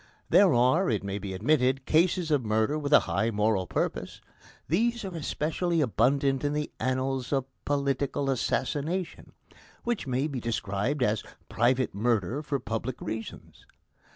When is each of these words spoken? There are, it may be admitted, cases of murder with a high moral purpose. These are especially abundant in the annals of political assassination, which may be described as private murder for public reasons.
There 0.31 0.51
are, 0.51 0.89
it 0.89 1.03
may 1.03 1.19
be 1.19 1.31
admitted, 1.35 1.85
cases 1.85 2.31
of 2.31 2.43
murder 2.43 2.79
with 2.79 2.91
a 2.91 3.01
high 3.01 3.29
moral 3.29 3.67
purpose. 3.67 4.19
These 4.67 5.05
are 5.05 5.15
especially 5.15 5.79
abundant 5.79 6.43
in 6.43 6.53
the 6.53 6.71
annals 6.79 7.31
of 7.31 7.45
political 7.65 8.27
assassination, 8.31 9.33
which 9.83 10.07
may 10.07 10.25
be 10.25 10.39
described 10.39 11.03
as 11.03 11.21
private 11.49 11.93
murder 11.93 12.41
for 12.41 12.59
public 12.59 12.99
reasons. 12.99 13.67